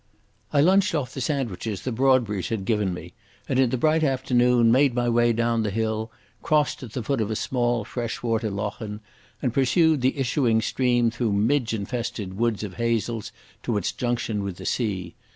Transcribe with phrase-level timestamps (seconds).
[0.51, 3.13] I lunched off the sandwiches the Broadburys had given me,
[3.47, 7.21] and in the bright afternoon made my way down the hill, crossed at the foot
[7.21, 9.01] of a small fresh water lochan,
[9.43, 14.55] and pursued the issuing stream through midge infested woods of hazels to its junction with
[14.57, 15.13] the sea.